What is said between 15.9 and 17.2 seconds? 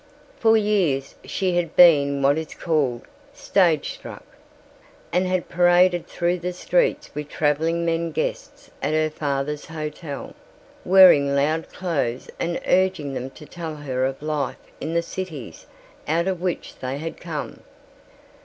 out of which they had